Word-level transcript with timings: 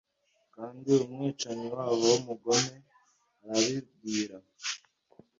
Kandi 0.55 0.91
umwicanyi 1.05 1.67
wabo 1.75 1.95
w'umugome 2.09 2.75
arabibwira 3.43 4.37